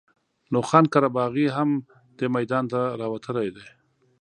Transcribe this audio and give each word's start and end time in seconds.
نو 0.51 0.59
خان 0.69 0.85
قره 0.93 1.09
باغي 1.17 1.47
هم 1.57 1.69
دې 2.17 2.27
میدان 2.35 2.65
ته 2.71 2.79
راوتلی 2.99 3.47
دی. 3.55 3.67